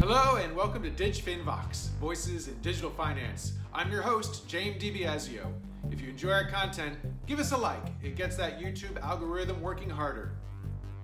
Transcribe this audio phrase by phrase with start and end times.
[0.00, 3.52] Hello and welcome to DigFinVox, Voices in Digital Finance.
[3.74, 5.52] I'm your host, James DiBiasio.
[5.90, 6.96] If you enjoy our content,
[7.26, 7.84] give us a like.
[8.02, 10.32] It gets that YouTube algorithm working harder.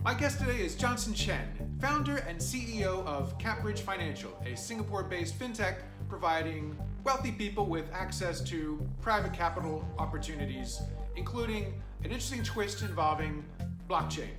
[0.02, 5.38] My guest today is Johnson Chen, founder and CEO of CapBridge Financial, a Singapore based
[5.38, 6.74] fintech providing
[7.04, 10.80] wealthy people with access to private capital opportunities,
[11.16, 13.44] including an interesting twist involving
[13.90, 14.30] blockchain.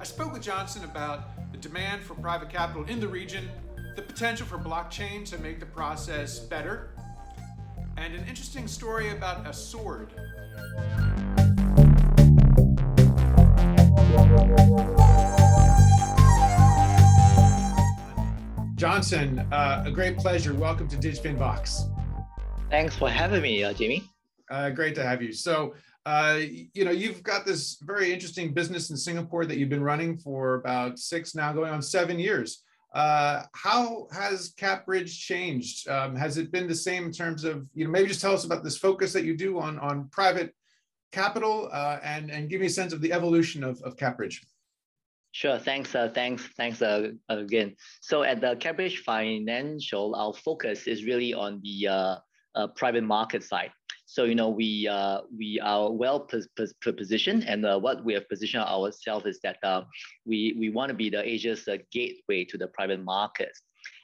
[0.00, 3.48] I spoke with Johnson about the demand for private capital in the region,
[3.96, 6.90] the potential for blockchain to make the process better,
[7.96, 10.12] and an interesting story about a sword.
[18.74, 20.54] Johnson, uh, a great pleasure.
[20.54, 21.90] Welcome to DigFinVox.
[22.70, 24.02] Thanks for having me, uh, Jamie.
[24.50, 25.32] Uh, great to have you.
[25.32, 25.74] So,
[26.04, 26.40] uh,
[26.74, 30.56] you know, you've got this very interesting business in Singapore that you've been running for
[30.56, 32.64] about six, now going on seven years.
[32.94, 35.88] Uh, how has CapBridge changed?
[35.88, 38.44] Um, has it been the same in terms of, you know, maybe just tell us
[38.44, 40.54] about this focus that you do on, on private
[41.10, 44.38] capital uh, and, and give me a sense of the evolution of, of CapBridge.
[45.32, 45.58] Sure.
[45.58, 45.92] Thanks.
[45.92, 46.48] Uh, thanks.
[46.56, 47.74] Thanks uh, again.
[48.00, 52.16] So at the CapBridge Financial, our focus is really on the uh,
[52.54, 53.72] uh private market side.
[54.14, 58.62] So you know we uh, we are well positioned, and uh, what we have positioned
[58.62, 59.82] ourselves is that uh,
[60.24, 63.62] we we want to be the Asia's uh, gateway to the private markets.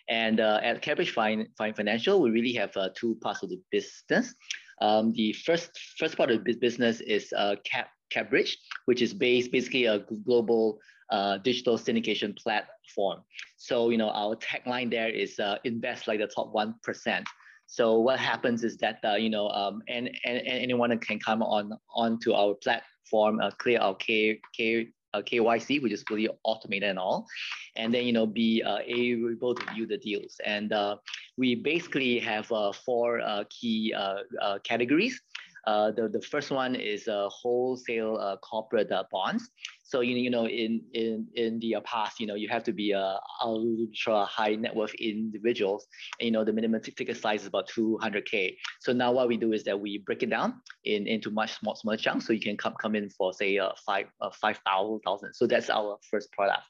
[0.09, 3.61] And uh, at CapBridge Fine, Fine Financial, we really have uh, two parts of the
[3.71, 4.35] business.
[4.83, 7.33] Um, the first first part of the business is
[7.65, 13.21] Cap CapBridge, which is based basically a global uh, digital syndication platform.
[13.59, 17.25] So, you know, our tagline there is uh, invest like the top 1%.
[17.71, 21.41] So what happens is that uh, you know, um, and, and, and anyone can come
[21.41, 26.89] on onto our platform, uh, clear our K, K, uh, KYC, which is fully automated
[26.91, 27.29] and all,
[27.77, 30.41] and then you know be uh, able to view the deals.
[30.45, 30.97] And uh,
[31.39, 35.21] we basically have uh, four uh, key uh, categories.
[35.65, 39.49] The, the first one is wholesale corporate bonds.
[39.91, 42.93] So you, you know in in in the past, you know you have to be
[42.93, 45.89] a ultra high net worth individuals.
[46.21, 48.55] And, you know the minimum ticket size is about 200k.
[48.79, 51.75] So now what we do is that we break it down in into much small
[51.75, 52.25] smaller chunks.
[52.25, 55.35] So you can come come in for say uh, five uh, five thousand.
[55.35, 56.63] So that's our first product.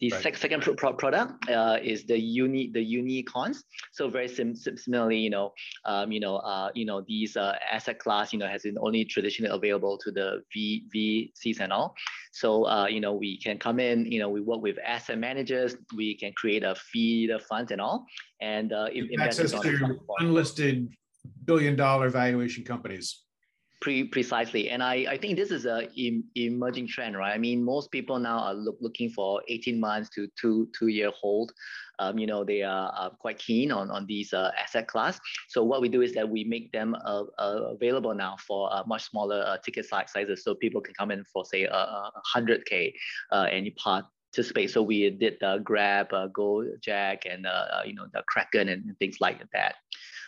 [0.00, 0.36] The right.
[0.36, 3.64] second pro- product uh, is the uni the unicorns.
[3.90, 5.54] So very sim- similarly, you know
[5.86, 9.04] um, you know uh, you know these uh, asset class you know has been only
[9.04, 11.96] traditionally available to the V VCs and all.
[12.30, 15.76] So uh, you know, we can come in, you know, we work with asset managers,
[15.96, 18.06] we can create a feeder funds and all,
[18.40, 18.88] and uh,
[19.20, 20.88] access to unlisted
[21.44, 23.22] billion dollar valuation companies.
[23.80, 27.32] Pre- precisely, and I, I think this is a em- emerging trend, right?
[27.32, 31.10] I mean, most people now are look, looking for 18 months to two two year
[31.18, 31.50] hold.
[31.98, 35.18] Um, you know, they are, quite keen on on these uh, asset class.
[35.48, 38.82] So what we do is that we make them uh, uh, available now for uh,
[38.86, 42.66] much smaller uh, ticket size sizes, so people can come in for say a hundred
[42.66, 42.94] k
[43.32, 44.70] any part participate.
[44.70, 46.28] So we did uh, Grab, uh,
[46.80, 49.76] jack, and uh, you know the Kraken and, and, things like that.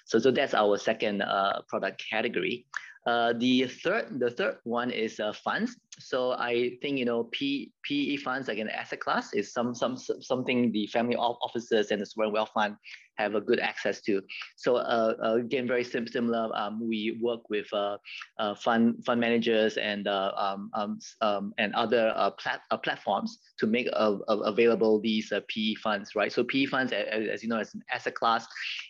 [0.04, 2.66] So so that's our second uh, product category.
[3.04, 5.76] Uh, the third, the third one is uh, funds.
[5.98, 10.72] So I think you know PE funds like an asset class is some some something
[10.72, 12.76] the family offices and the sovereign wealth fund
[13.19, 14.22] have a good access to.
[14.56, 16.50] So uh, uh, again, very sim- similar.
[16.54, 17.98] Um, we work with uh,
[18.38, 23.66] uh, fund fund managers and uh, um, um, um, and other uh, plat- platforms to
[23.66, 26.32] make available these PE funds, right?
[26.32, 28.47] So PE funds, as, as, you know, as an asset class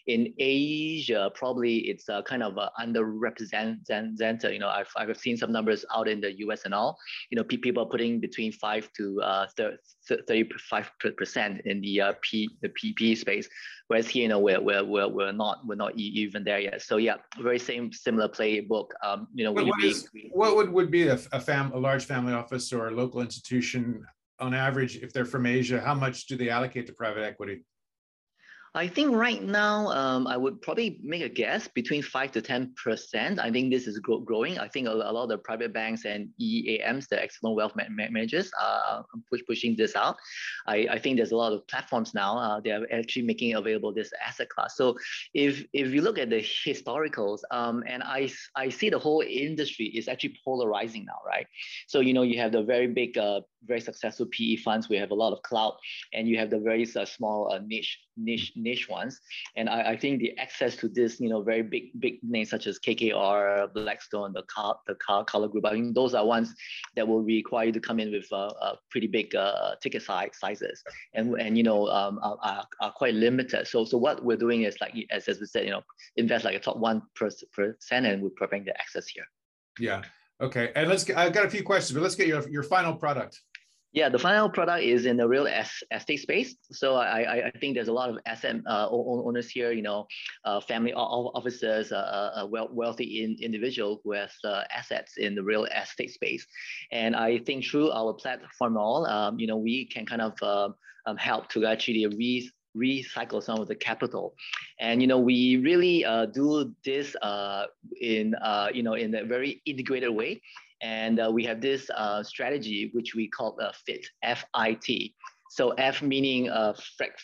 [0.07, 4.53] in Asia, probably it's kind of underrepresented.
[4.53, 6.92] You know, I've I've seen some numbers out in the US and all.
[7.31, 9.47] You know, people are putting between five to uh,
[10.09, 13.49] 35 percent in the uh, P the PP space,
[13.89, 16.83] whereas here you know we're we're we're, we're not we're not even there yet.
[16.83, 18.89] So yeah, very same similar playbook.
[19.05, 21.79] Um, you know, what, we, is, we, what would would be a, a fam a
[21.79, 24.05] large family office or a local institution
[24.39, 25.81] on average if they're from Asia?
[25.81, 27.65] How much do they allocate to private equity?
[28.75, 32.73] I think right now, um, I would probably make a guess between five to ten
[32.83, 33.39] percent.
[33.39, 34.59] I think this is grow- growing.
[34.59, 38.51] I think a, a, lot of the private banks and EAMs, the external wealth managers,
[38.59, 40.17] are push- pushing this out.
[40.67, 42.39] I, I think there's a lot of platforms now.
[42.39, 44.75] Uh, they are actually making available this asset class.
[44.75, 44.97] So
[45.35, 49.87] if if you look at the historicals, um, and I I see the whole industry
[49.87, 51.47] is actually polarizing now, right?
[51.89, 54.89] So you know you have the very big uh, very successful PE funds.
[54.89, 55.77] We have a lot of cloud,
[56.13, 59.21] and you have the very uh, small uh, niche niche niche ones.
[59.57, 62.67] And I, I think the access to this, you know, very big big names such
[62.67, 65.67] as KKR, Blackstone, the car the Carlyle group.
[65.67, 66.55] I think those are ones
[66.97, 70.31] that will require you to come in with uh, uh pretty big uh, ticket size
[70.35, 70.83] sizes,
[71.15, 73.67] and and you know um, are, are quite limited.
[73.67, 75.83] So so what we're doing is like as as we said, you know,
[76.17, 79.25] invest like a top one percent, and we're providing the access here.
[79.79, 80.03] Yeah.
[80.41, 80.73] Okay.
[80.75, 83.41] And let's I've got a few questions, but let's get your your final product.
[83.93, 86.57] Yeah, the final product is in the real estate space.
[86.71, 90.07] So I, I think there's a lot of asset uh, owners here, you know,
[90.47, 95.67] uh, family officers, uh, uh wealthy in, individual who has uh, assets in the real
[95.67, 96.47] estate space.
[96.91, 101.17] And I think through our platform, all, um, you know, we can kind of um
[101.17, 104.35] help to actually re recycle some of the capital
[104.81, 107.67] and you know we really uh, do this uh,
[108.01, 110.41] in uh, you know in a very integrated way
[110.83, 115.15] and uh, we have this uh, strategy, which we call uh, FIT, F-I-T.
[115.49, 116.73] So F meaning uh,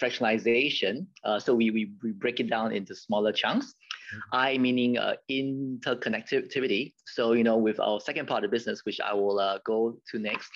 [0.00, 1.06] fractionalization.
[1.25, 3.66] Uh, so we, we, we break it down into smaller chunks.
[3.66, 4.19] Mm-hmm.
[4.32, 6.93] I meaning uh, interconnectivity.
[7.06, 10.19] So, you know, with our second part of business, which I will uh, go to
[10.19, 10.50] next,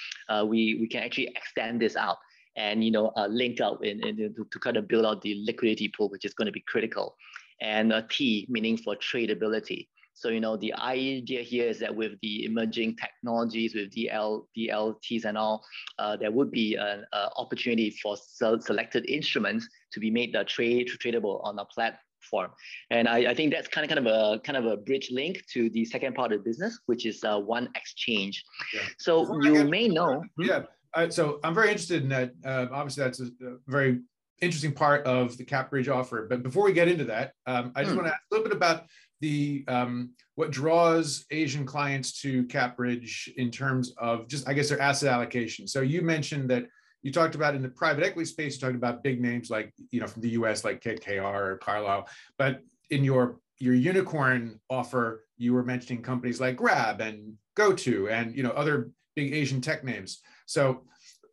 [0.47, 2.19] we, we can actually extend this out
[2.57, 5.89] and, you know, link up in, in, to, to kind of build out the liquidity
[5.89, 7.17] pool, which is going to be critical.
[7.61, 9.89] And T meaning for tradability.
[10.15, 15.25] So, you know, the idea here is that with the emerging technologies, with DL, DLTs
[15.25, 15.65] and all,
[15.99, 17.05] uh, there would be an
[17.37, 18.17] opportunity for
[18.61, 22.51] selected instruments to be made uh, trade tradable on a platform.
[22.91, 25.45] And I, I, think that's kind of kind of a kind of a bridge link
[25.53, 28.45] to the second part of the business, which is uh, one exchange.
[28.75, 28.81] Yeah.
[28.99, 30.23] So Before you get, may know.
[30.37, 30.43] Hmm?
[30.43, 30.63] Yeah.
[30.95, 32.33] Uh, so I'm very interested in that.
[32.45, 34.01] Uh, obviously, that's a, a, very
[34.41, 36.27] interesting part of the CapBridge offer.
[36.29, 37.99] But before we get into that, um, I just hmm.
[37.99, 38.87] want to ask a little bit about
[39.23, 44.81] the um, what draws Asian clients to CapBridge in terms of just I guess their
[44.81, 45.67] asset allocation.
[45.67, 46.67] So you mentioned that
[47.03, 50.01] you talked about in the private equity space, you talked about big names like you
[50.01, 50.65] know from the U.S.
[50.65, 52.61] like KKR or Carlyle, but
[52.91, 58.43] in your your unicorn offer, you were mentioning companies like Grab and GoTo and you
[58.43, 60.21] know other big Asian tech names.
[60.47, 60.83] So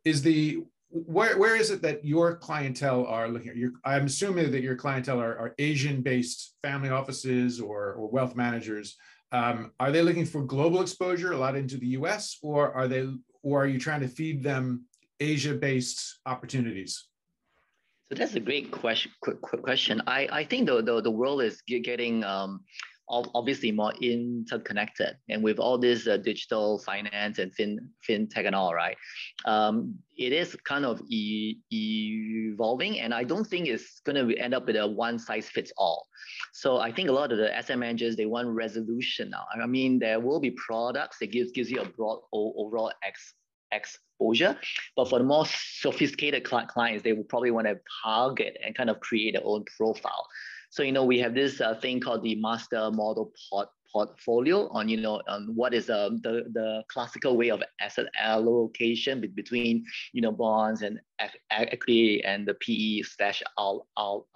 [0.04, 3.56] is the where, where is it that your clientele are looking at?
[3.56, 8.96] Your, I'm assuming that your clientele are, are Asian-based family offices or, or wealth managers.
[9.32, 13.08] Um, are they looking for global exposure, a lot into the U.S., or are they,
[13.42, 14.84] or are you trying to feed them
[15.20, 17.06] Asia-based opportunities?
[18.10, 19.12] So that's a great question.
[19.20, 20.02] quick question.
[20.08, 22.62] I, I think the, the, the world is getting um,
[23.10, 25.16] obviously more interconnected.
[25.28, 28.96] And with all this uh, digital finance and fin fintech and all, right,
[29.44, 33.00] um, it is kind of e evolving.
[33.00, 36.06] And I don't think it's going to end up with a one size fits all.
[36.52, 39.44] So I think a lot of the asset managers they want resolution now.
[39.52, 43.34] I mean, there will be products that gives gives you a broad overall X
[43.72, 44.56] exposure.
[44.96, 49.00] But for the more sophisticated clients, they will probably want to target and kind of
[49.00, 50.26] create their own profile.
[50.70, 54.88] So, you know, we have this uh, thing called the master model port portfolio on
[54.88, 60.22] you know on what is um, the the classical way of asset allocation between you
[60.22, 61.00] know bonds and
[61.50, 64.28] equity and the PE slash all all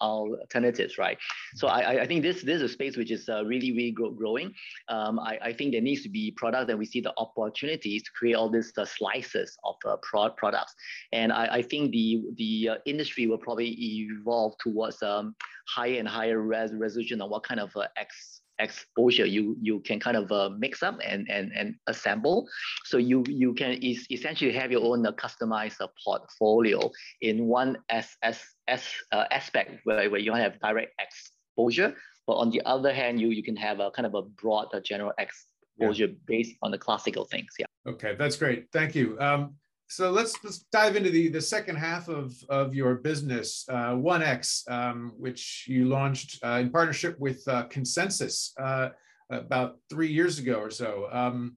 [0.00, 1.18] alternatives, right?
[1.54, 4.10] So I, I think this this is a space which is uh, really really grow,
[4.10, 4.54] growing.
[4.88, 8.10] Um, I, I think there needs to be product and we see the opportunities to
[8.12, 10.74] create all these uh, slices of uh, pro- products,
[11.12, 15.34] and I, I think the the uh, industry will probably evolve towards um,
[15.68, 20.00] higher and higher res- resolution on what kind of uh, X exposure you you can
[20.00, 22.48] kind of uh, mix up and and and assemble.
[22.84, 26.90] So you you can is essentially have your own uh, customized uh, portfolio
[27.20, 28.82] in one as as as
[29.12, 31.94] uh, aspect where, where you have direct exposure
[32.26, 34.80] but on the other hand you you can have a kind of a broad uh,
[34.80, 36.14] general exposure yeah.
[36.26, 37.66] based on the classical things yeah.
[37.86, 38.66] Okay that's great.
[38.72, 39.16] Thank you.
[39.18, 39.54] Um,
[39.88, 44.22] so let's let's dive into the the second half of of your business, uh, One
[44.22, 48.90] X, um, which you launched uh, in partnership with uh, ConsenSys uh,
[49.30, 51.08] about three years ago or so.
[51.10, 51.56] Um,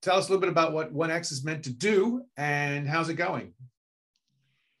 [0.00, 3.10] tell us a little bit about what One X is meant to do and how's
[3.10, 3.52] it going.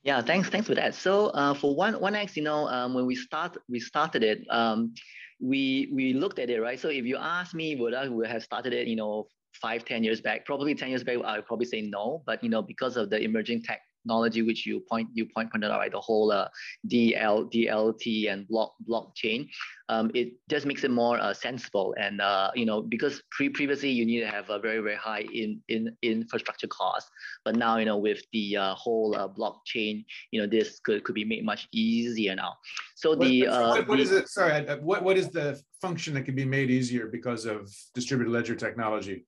[0.02, 0.94] Yeah, thanks thanks for that.
[0.94, 4.46] So uh, for One One X, you know, um, when we start we started it.
[4.48, 4.94] Um,
[5.40, 6.80] we we looked at it right.
[6.80, 10.04] So if you ask me, would I would have started it, you know, five, 10
[10.04, 12.22] years back, probably 10 years back, I would probably say no.
[12.26, 15.70] But you know, because of the emerging tech technology which you point you point pointed
[15.70, 16.48] out right the whole uh,
[16.88, 19.48] DL DLT and block blockchain
[19.88, 23.90] um, it just makes it more uh, sensible and uh, you know because pre- previously
[23.90, 27.08] you need to have a very very high in in infrastructure cost
[27.44, 31.14] but now you know with the uh, whole uh, blockchain you know this could, could
[31.14, 32.54] be made much easier now
[32.94, 36.14] so what, the, uh, what, what the, is it sorry what what is the function
[36.14, 39.24] that can be made easier because of distributed ledger technology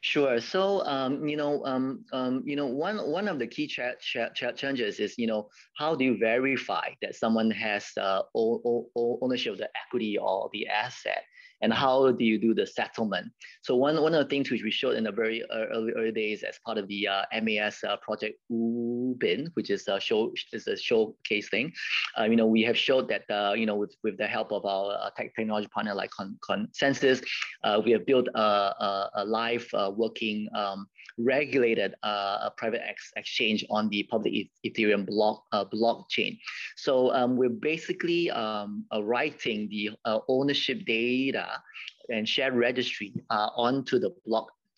[0.00, 0.40] Sure.
[0.40, 4.30] So, um, you know, um, um, you know, one one of the key cha- cha-
[4.30, 9.58] cha- challenges is, you know, how do you verify that someone has uh, ownership of
[9.58, 11.24] the equity or the asset?
[11.60, 13.30] And how do you do the settlement?
[13.62, 16.42] So one, one of the things which we showed in the very early, early days
[16.42, 20.76] as part of the uh, MAS uh, project Ubin, which is a show is a
[20.76, 21.72] showcase thing,
[22.18, 24.64] uh, you know, we have showed that uh, you know with, with the help of
[24.64, 27.24] our uh, tech technology partner like Con ConsenSys,
[27.64, 30.86] uh, we have built a, a, a live working um,
[31.18, 36.38] regulated a private ex exchange on the public Ethereum block blockchain.
[36.76, 39.90] So um, we're basically um, writing the
[40.28, 41.60] ownership data
[42.08, 44.14] and shared registry uh, onto the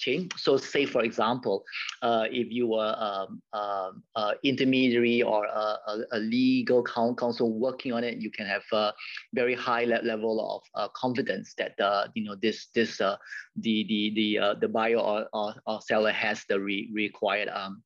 [0.01, 0.31] blockchain.
[0.39, 1.65] So say, for example,
[2.03, 5.79] uh, if you were um, uh, intermediary or a,
[6.13, 8.93] a, legal counsel working on it, you can have a
[9.33, 13.17] very high level of uh, confidence that uh, you know this this uh,
[13.57, 17.83] the the the the buyer or, or, or, seller has the re required um,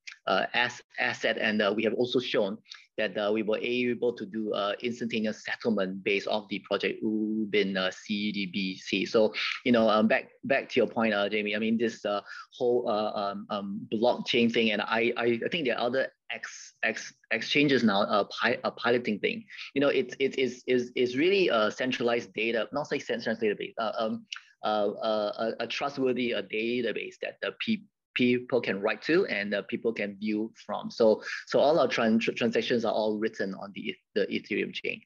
[0.99, 2.59] asset, and we have also shown
[2.99, 7.77] that uh, we were able to do uh, instantaneous settlement based off the project Ubin
[7.77, 9.09] uh, CBDC.
[9.09, 9.33] So,
[9.65, 11.57] you know, um, back back to your point, uh, Jamie.
[11.57, 12.21] I mean, this uh,
[12.57, 16.75] whole uh, um, um, blockchain thing, and I, I I think there are other ex,
[16.83, 19.45] ex exchanges now uh, pi- a piloting thing.
[19.75, 23.75] You know, it's it is is is really a centralized data, not say centralized database.
[23.79, 24.27] Uh, um,
[24.65, 29.55] uh, uh, a, a trustworthy uh, database that the people people can write to and
[29.55, 30.91] uh, people can view from.
[30.91, 35.01] So, so all our trans transactions are all written on the, the Ethereum chain.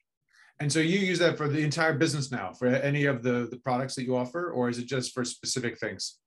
[0.61, 3.57] And so you use that for the entire business now, for any of the, the
[3.57, 6.17] products that you offer, or is it just for specific things?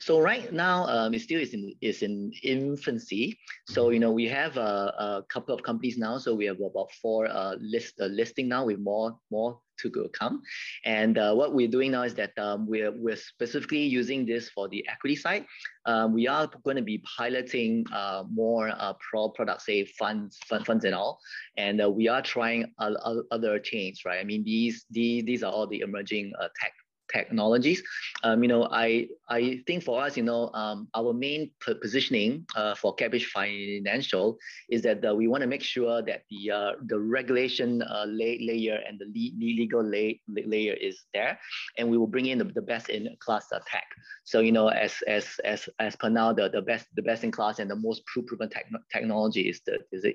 [0.00, 3.38] So right now, um, it still is in is in infancy.
[3.68, 6.18] So you know we have a, a couple of companies now.
[6.18, 10.08] So we have about four uh, list uh, listing now with more more to go
[10.08, 10.42] come.
[10.84, 14.68] And uh, what we're doing now is that um, we're we're specifically using this for
[14.68, 15.46] the equity side.
[15.86, 20.64] Um, we are going to be piloting uh, more uh, pro products, say funds, fund,
[20.64, 21.18] funds and all.
[21.56, 24.20] And uh, we are trying other chains, right?
[24.20, 26.72] I mean, these these these are all the emerging uh, tech
[27.12, 27.82] technologies.
[28.22, 32.74] Um, you know, I I think for us, you know, um, our main positioning uh,
[32.74, 34.36] for CapBridge Financial
[34.70, 38.78] is that uh, we want to make sure that the uh, the regulation uh, layer
[38.86, 39.06] and the
[39.38, 41.38] legal lay layer is there,
[41.78, 43.86] and we will bring in the, the best in class uh, tech.
[44.24, 47.30] So you know, as as as as per now, the, the best the best in
[47.30, 50.14] class and the most proven tech, technology is the is the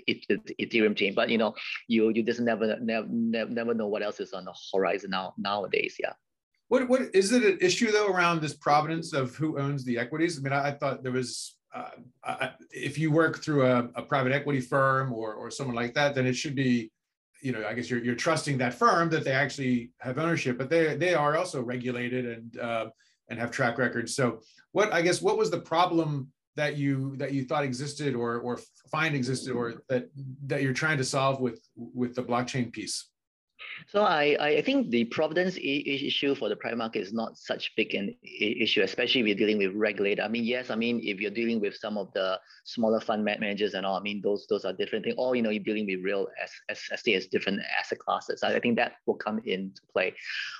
[0.59, 1.13] Ethereum chain.
[1.13, 1.53] But you know,
[1.87, 5.95] you you just never never never know what else is on the horizon now nowadays.
[5.99, 6.13] Yeah.
[6.69, 10.37] What what is it an issue though around this providence of who owns the equities?
[10.37, 11.89] I mean, I, I thought there was uh,
[12.23, 16.15] I, if you work through a, a, private equity firm or or someone like that,
[16.15, 16.91] then it should be,
[17.41, 20.69] you know, I guess you're you're trusting that firm that they actually have ownership, but
[20.69, 22.85] they they are also regulated and uh,
[23.29, 24.15] and have track records.
[24.15, 28.39] So what I guess what was the problem that you that you thought existed or
[28.39, 28.59] or
[28.91, 30.09] find existed or that
[30.47, 33.09] that you're trying to solve with with the blockchain piece?
[33.87, 37.93] So I, I think the providence issue for the private market is not such big
[37.95, 40.21] an issue, especially if you're dealing with regulator.
[40.23, 43.73] I mean, yes, I mean, if you're dealing with some of the smaller fund managers
[43.73, 45.15] and all, I mean, those those are different things.
[45.17, 46.27] Or, you know, you're dealing with real
[46.69, 48.43] as as different asset classes.
[48.43, 50.13] I think that will come into play.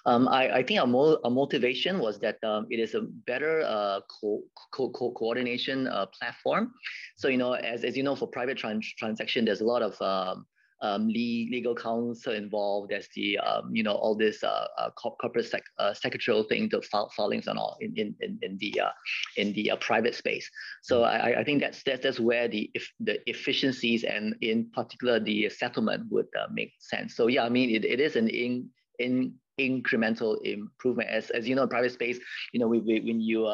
[0.05, 3.61] Um, I, I think our, mo- our motivation was that um, it is a better
[3.61, 6.73] uh, co- co- co- coordination uh, platform.
[7.15, 10.01] So, you know, as, as you know, for private trans- transaction, there's a lot of
[10.01, 10.45] um,
[10.81, 12.91] um, legal counsel involved.
[12.91, 16.81] There's the um, you know all this uh, uh, corporate sec- uh, secretarial thing, the
[17.15, 18.91] filings and all in in in, in the uh,
[19.37, 20.49] in the uh, private space.
[20.83, 21.07] So mm.
[21.07, 25.49] I, I think that's that's that's where the if the efficiencies and in particular the
[25.49, 27.15] settlement would uh, make sense.
[27.15, 28.69] So yeah, I mean it, it is an in
[28.99, 32.19] in incremental improvement as as you know private space
[32.53, 33.49] you know we, we, when you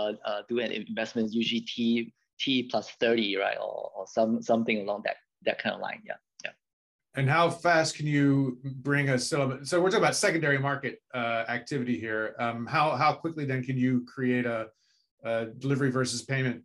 [0.49, 5.15] do an investment usually t t plus 30 right or, or some something along that
[5.45, 6.15] that kind of line yeah
[7.15, 9.67] and how fast can you bring a settlement?
[9.67, 12.35] So we're talking about secondary market uh, activity here.
[12.39, 14.67] Um, how how quickly then can you create a,
[15.23, 16.63] a delivery versus payment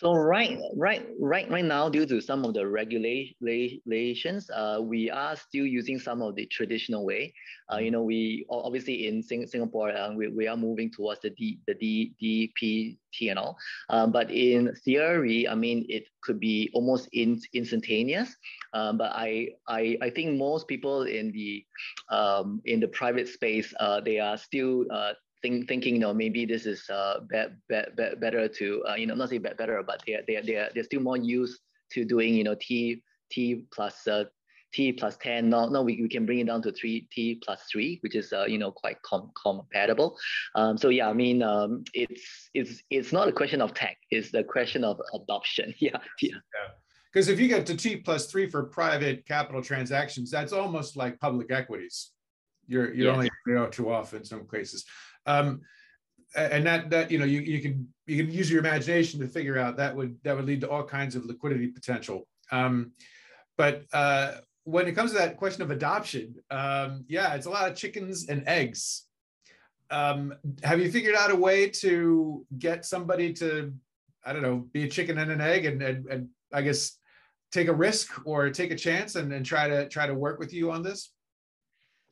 [0.00, 5.36] so right, right, right, right now, due to some of the regulations, uh, we are
[5.36, 7.32] still using some of the traditional way.
[7.72, 11.30] Uh, you know, we obviously in Sing Singapore, uh, we, we are moving towards the
[11.30, 13.56] D, the D, DPT and all.
[13.88, 18.36] Um, but in theory, I mean, it could be almost in, instantaneous.
[18.74, 21.64] Um, but I, I, I think most people in the
[22.10, 25.12] um, in the private space, uh, they are still uh,
[25.42, 29.06] think, thinking, you know, maybe this is uh, be, be, be, better to, uh, you
[29.06, 31.60] know, not say better, but they're, they're, they're, they're still more used
[31.92, 34.24] to doing, you know, T, T plus uh,
[34.72, 35.48] T plus 10.
[35.48, 38.32] No, no, we, we can bring it down to three T plus three, which is,
[38.32, 40.16] uh, you know, quite com- compatible.
[40.54, 44.30] Um, so yeah, I mean, um, it's, it's, it's not a question of tech, it's
[44.30, 45.74] the question of adoption.
[45.80, 46.30] Yeah, yeah.
[46.32, 46.70] yeah.
[47.12, 51.18] Because if you get to T plus three for private capital transactions, that's almost like
[51.18, 52.10] public equities.
[52.66, 54.84] You're, you're only you know, too often in some cases.
[55.26, 55.60] Um,
[56.34, 59.58] and that that you know you, you can you can use your imagination to figure
[59.58, 62.26] out that would that would lead to all kinds of liquidity potential.
[62.50, 62.92] Um,
[63.56, 64.32] but uh,
[64.66, 68.28] when it comes to that question of adoption um, yeah it's a lot of chickens
[68.28, 69.04] and eggs.
[69.88, 73.72] Um, have you figured out a way to get somebody to
[74.24, 76.98] i don't know be a chicken and an egg and, and, and i guess
[77.52, 80.52] take a risk or take a chance and, and try to try to work with
[80.52, 81.12] you on this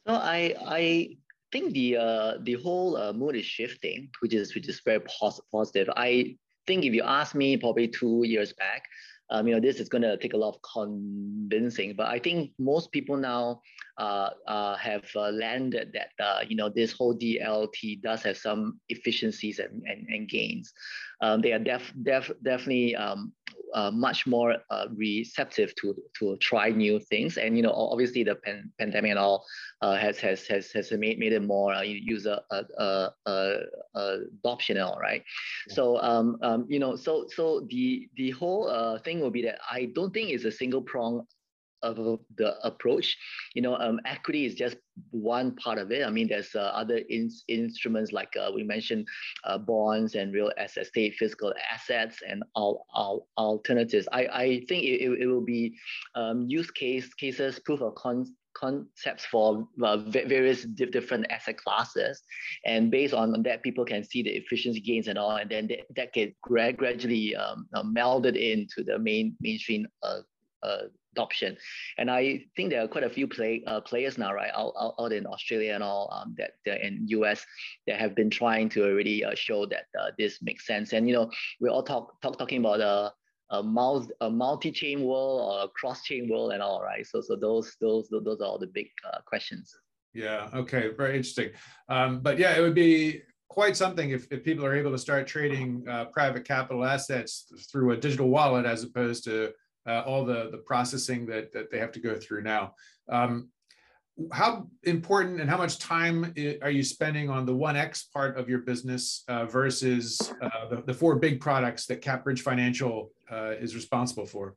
[0.06, 1.16] so i i
[1.54, 5.40] think the uh, the whole uh, mood is shifting, which is which is very pos-
[5.52, 5.88] positive.
[5.96, 8.82] I think if you ask me probably two years back,
[9.30, 11.94] um, you know, this is going to take a lot of convincing.
[11.96, 13.60] But I think most people now
[13.98, 18.80] uh, uh, have uh, landed that uh, you know this whole DLT does have some
[18.88, 20.72] efficiencies and, and, and gains.
[21.20, 23.32] Um, they are def, def, definitely um,
[23.74, 27.36] uh, much more uh, receptive to to try new things.
[27.36, 29.44] And you know, obviously the pan- pandemic and all
[29.82, 33.56] uh, has has has has made made it more uh, user uh, uh, uh,
[33.94, 35.22] adoption and all right.
[35.68, 35.74] Yeah.
[35.74, 39.58] So um, um, you know, so so the the whole uh, thing will be that
[39.70, 41.26] I don't think it's a single prong
[41.84, 43.16] of the approach.
[43.54, 44.76] You know, um, equity is just
[45.10, 46.04] one part of it.
[46.04, 49.06] I mean, there's uh, other in- instruments like uh, we mentioned,
[49.44, 54.08] uh, bonds and real estate, physical assets, and all, all alternatives.
[54.12, 55.74] I, I think it, it, will be
[56.14, 62.22] um, use case cases, proof of con- concepts for uh, various different asset classes
[62.64, 65.80] and based on that people can see the efficiency gains and all and then that,
[65.96, 70.20] that get gra- gradually um, uh, melded into the main mainstream uh,
[70.62, 71.56] uh, adoption.
[71.98, 74.94] And I think there are quite a few play, uh, players now, right, out, out,
[74.98, 76.52] out, in Australia and all um, that
[76.86, 77.44] in US
[77.86, 80.92] that have been trying to already uh, show that uh, this makes sense.
[80.92, 81.30] And you know,
[81.60, 83.12] we're all talk, talk talking about a,
[83.56, 87.06] a, multi, a multi-chain world or a cross-chain world and all, right?
[87.06, 89.74] So so those those those are all the big uh, questions.
[90.12, 90.48] Yeah.
[90.54, 90.90] Okay.
[90.96, 91.50] Very interesting.
[91.88, 95.26] Um, but yeah, it would be quite something if, if people are able to start
[95.26, 99.52] trading uh, private capital assets through a digital wallet as opposed to
[99.86, 102.74] uh, all the, the processing that, that they have to go through now.
[103.08, 103.48] Um,
[104.32, 106.32] how important and how much time
[106.62, 110.94] are you spending on the 1x part of your business uh, versus uh, the, the
[110.94, 114.54] four big products that CapBridge Financial uh, is responsible for?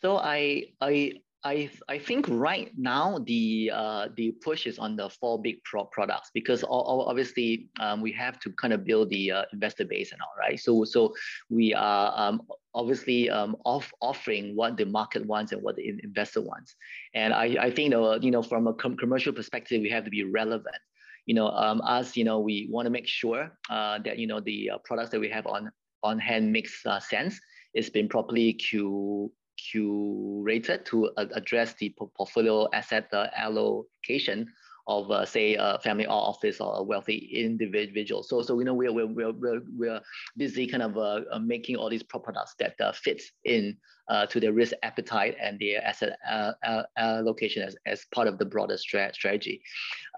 [0.00, 1.12] So I, I,
[1.44, 5.84] I, I think right now the uh, the push is on the four big pro-
[5.84, 10.22] products because obviously um, we have to kind of build the uh, investor base and
[10.22, 10.58] all right.
[10.58, 11.14] So so
[11.50, 12.40] we are um,
[12.74, 16.74] obviously um, off, offering what the market wants and what the investor wants.
[17.14, 20.10] And I, I think, uh, you know, from a com- commercial perspective, we have to
[20.10, 20.76] be relevant.
[21.26, 24.40] You know, um, us, you know, we want to make sure uh, that, you know,
[24.40, 25.70] the uh, products that we have on,
[26.02, 27.40] on hand makes uh, sense.
[27.72, 34.46] It's been properly Q, curated to uh, address the portfolio asset uh, allocation
[34.86, 38.22] of uh, say a family office or a wealthy individual.
[38.22, 40.00] So so you know we're we're we're we're,
[40.36, 43.76] busy kind of uh, uh making all these products that uh, fits in
[44.28, 46.18] to their risk appetite and their asset
[46.98, 49.62] allocation as, as part of the broader strategy.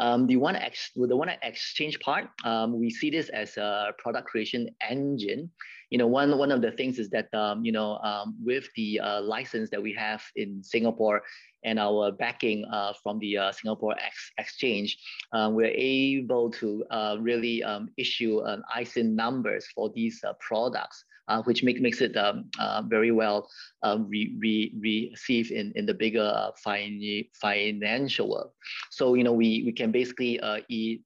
[0.01, 4.27] Um, the one ex- the one exchange part, um, we see this as a product
[4.27, 5.51] creation engine.
[5.91, 9.01] You know, one one of the things is that um, you know um, with the
[9.01, 11.23] uh, license that we have in Singapore
[11.65, 14.99] and our backing uh, from the uh, Singapore Ex- Exchange,
[15.33, 21.05] uh, we're able to uh, really um, issue an ISIN numbers for these uh, products
[21.43, 22.49] which make, makes it um,
[22.89, 23.49] very well
[23.83, 28.53] um, re, re, received in, in the bigger fin- financial world.
[28.93, 30.41] So, you know, we, we can basically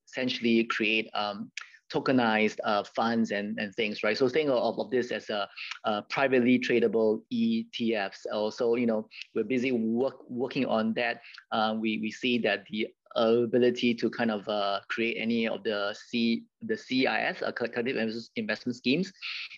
[0.06, 1.50] essentially create um,
[1.92, 4.16] tokenized uh, funds and, and things, right?
[4.16, 5.48] So think of, of this as a,
[5.84, 8.26] a privately tradable ETFs.
[8.32, 11.20] Also, you know, we're busy work, working on that.
[11.52, 15.94] Uh, we, we see that the ability to kind of uh, create any of the
[16.08, 17.96] C the CIS, uh, collective
[18.36, 19.12] investment schemes,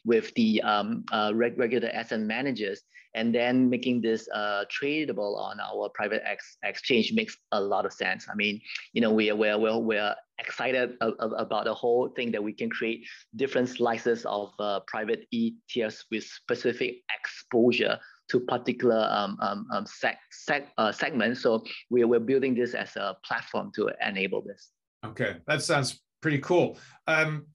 [0.04, 2.82] with the um, uh, regular asset managers,
[3.14, 7.92] and then making this uh, tradable on our private ex- exchange makes a lot of
[7.92, 8.26] sense.
[8.30, 8.60] I mean,
[8.92, 12.70] you know, we are we're, we're, we're excited about the whole thing that we can
[12.70, 17.98] create different slices of uh, private ETFs with specific exposure
[18.30, 20.16] to particular um, um, um, seg,
[20.48, 21.42] seg, uh, segments.
[21.42, 24.70] So we're, we're building this as a platform to enable this.
[25.04, 26.78] Okay, that sounds pretty cool.
[27.06, 27.46] Um,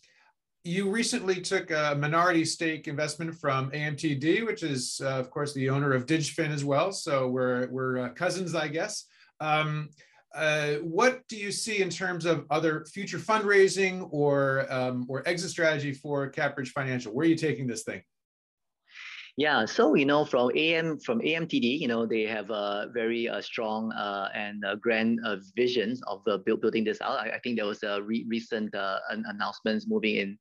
[0.67, 5.69] you recently took a minority stake investment from AMTD, which is, uh, of course, the
[5.69, 6.91] owner of DigFin as well.
[6.91, 9.05] So we're we're uh, cousins, I guess.
[9.39, 9.89] Um,
[10.35, 15.51] uh, what do you see in terms of other future fundraising or um, or exit
[15.51, 17.13] strategy for CapBridge Financial?
[17.13, 18.03] Where are you taking this thing?
[19.37, 23.39] Yeah, so you know from AM from AMTD, you know they have a very uh,
[23.39, 27.19] strong uh, and uh, grand uh, visions of uh, build, building this out.
[27.19, 30.39] I, I, think there was a re recent uh, announcements moving in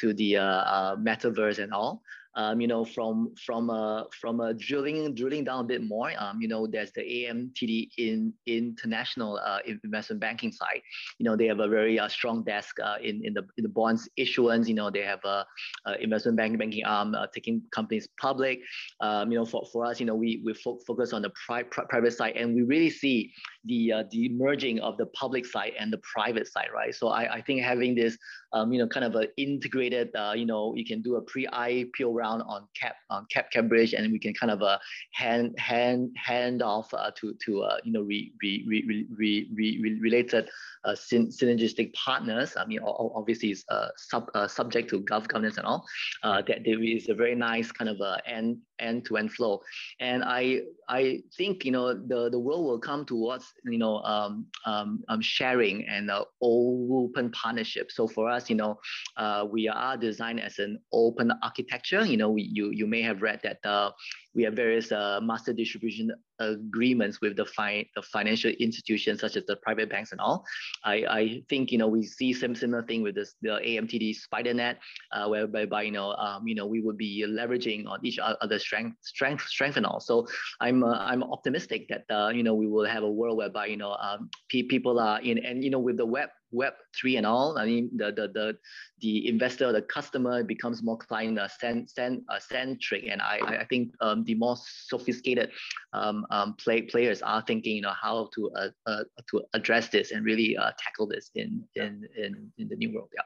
[0.00, 2.02] to the uh, uh, metaverse and all
[2.36, 6.40] um, you know, from from uh, from uh, drilling drilling down a bit more, um,
[6.40, 10.82] you know, there's the AMTD in international uh, investment banking side.
[11.18, 13.68] You know, they have a very uh, strong desk uh, in in the in the
[13.68, 14.68] bonds issuance.
[14.68, 15.46] You know, they have a,
[15.86, 18.60] a investment banking banking arm uh, taking companies public.
[19.00, 21.64] Um, you know, for, for us, you know, we we fo- focus on the pri-
[21.64, 23.32] pri- private side, and we really see
[23.64, 26.94] the uh, the merging of the public side and the private side, right?
[26.94, 28.18] So I, I think having this,
[28.52, 32.14] um, you know, kind of an integrated, uh, you know, you can do a pre-IPO
[32.24, 34.78] round on cap on cap CapBridge, and we can kind of uh,
[35.12, 39.70] hand hand hand off uh, to to uh, you know re, re, re, re, re,
[39.84, 40.44] re, related
[40.84, 42.56] uh, synergistic partners.
[42.56, 45.84] I mean, obviously, it's uh, sub, uh, subject to gov governance and all.
[46.22, 49.60] Uh, that there is a very nice kind of uh, end end to end flow,
[50.00, 54.46] and I I think you know the the world will come towards you know um,
[54.66, 57.90] um, um sharing and uh, open partnership.
[57.90, 58.78] So for us, you know,
[59.16, 62.04] uh, we are designed as an open architecture.
[62.04, 63.90] You know, we, you you may have read that uh,
[64.34, 69.44] we have various uh, master distribution agreements with the, fi- the financial institutions such as
[69.46, 70.44] the private banks and all.
[70.84, 74.76] I, I think you know we see some similar thing with this the AMTD SpiderNet,
[75.12, 78.96] uh, whereby you know um, you know we would be leveraging on each other strength
[79.02, 80.00] strength strength and all.
[80.00, 80.26] So
[80.60, 83.76] I'm uh, I'm optimistic that uh, you know we will have a world whereby you
[83.76, 87.26] know um, pe- people are in and you know with the web Web three and
[87.26, 87.58] all.
[87.58, 88.56] I mean, the the the
[89.00, 94.24] the investor, the customer becomes more client uh, uh, centric, and I I think um,
[94.24, 95.50] the more sophisticated
[95.92, 100.12] um, um, play, players are thinking, you know, how to uh, uh to address this
[100.12, 103.10] and really uh, tackle this in in in in the new world.
[103.14, 103.22] Yeah.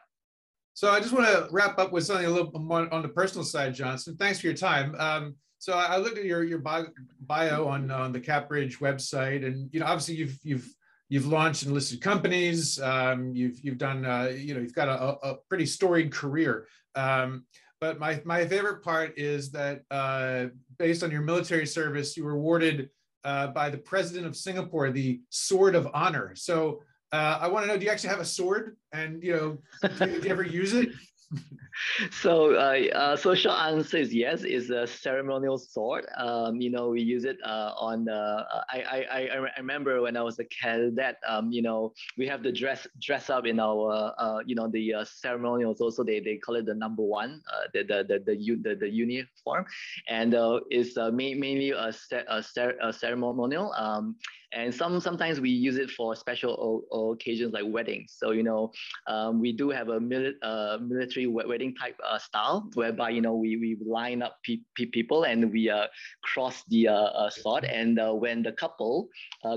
[0.74, 3.44] So I just want to wrap up with something a little more on the personal
[3.44, 4.16] side, Johnson.
[4.16, 4.94] Thanks for your time.
[4.96, 9.80] Um, so I looked at your your bio on on the CapBridge website, and you
[9.80, 10.72] know, obviously you've you've
[11.08, 12.80] you've launched and listed companies.
[12.80, 16.66] Um, you've you've done uh, you know you've got a, a pretty storied career.
[16.94, 17.44] Um,
[17.80, 20.46] but my my favorite part is that uh,
[20.78, 22.90] based on your military service, you were awarded
[23.24, 26.32] uh, by the president of Singapore the Sword of Honor.
[26.34, 28.76] So uh, I want to know: Do you actually have a sword?
[28.92, 30.90] And you know, do, do you ever use it?
[32.10, 34.42] so, uh, uh, so short answer is yes.
[34.44, 36.06] It's a ceremonial sword.
[36.16, 38.12] Um, you know, we use it uh, on the.
[38.12, 41.16] Uh, I, I I remember when I was a cadet.
[41.26, 45.80] Um, you know, we have the dress dress up in our you know the ceremonials.
[45.80, 47.42] Also, they, they call it the number one,
[47.74, 49.66] the, the the the the, the uniform,
[50.08, 50.34] and
[50.70, 51.92] it's mainly a,
[52.28, 52.42] a,
[52.82, 53.72] a ceremonial.
[53.76, 54.16] Um,
[54.52, 58.16] and some sometimes we use it for special o- occasions like weddings.
[58.16, 58.72] So you know,
[59.06, 63.34] um, we do have a mili- uh, military wedding type uh, style whereby you know
[63.34, 65.86] we, we line up pe- pe- people and we uh,
[66.22, 69.08] cross the uh, uh, sword, and uh, when the couple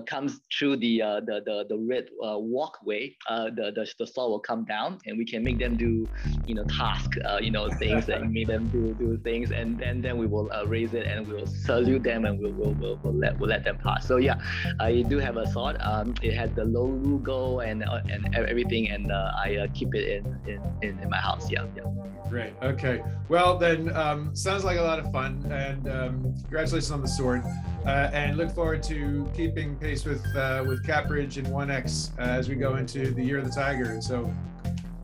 [0.08, 5.00] comes through the the the, the red walkway, the, the the sword will come down,
[5.06, 6.08] and we can make them do
[6.46, 10.18] you know task you know things and make them do do things, and then then
[10.18, 13.40] we will raise it and we will salute them and we'll we'll, we'll, we'll let
[13.40, 14.08] we'll let them pass.
[14.08, 14.36] So yeah,
[14.82, 15.78] I do have a sword.
[15.80, 20.24] Um, it has the logo and uh, and everything, and uh, I uh, keep it
[20.48, 21.52] in, in in my house.
[21.52, 21.84] Yeah, yeah.
[22.30, 22.54] Great.
[22.64, 23.04] Okay.
[23.30, 27.44] Well, then um, sounds like a lot of fun, and um, congratulations on the sword.
[27.86, 32.48] Uh, and look forward to keeping pace with uh, with CapBridge and 1X uh, as
[32.48, 33.92] we go into the year of the tiger.
[33.92, 34.34] And so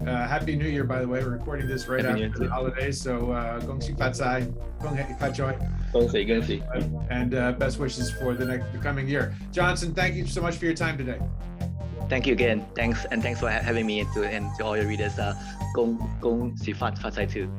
[0.02, 1.24] uh, Happy New Year, by the way.
[1.24, 3.02] We're recording this right Happy after the holidays.
[3.02, 4.48] So, uh, Gong Xi Fat Zai,
[4.82, 5.58] Gong Hei Fat Choy.
[5.92, 6.64] Gong Xi, Gong Xi.
[7.10, 9.34] And uh, best wishes for the next the coming year.
[9.52, 11.20] Johnson, thank you so much for your time today.
[12.10, 12.66] Thank you again.
[12.76, 15.18] Thanks, and thanks for having me and to, and to all your readers.
[15.20, 15.36] Uh,
[15.74, 17.52] Gong, Gong Xi Fat Fat Zai too.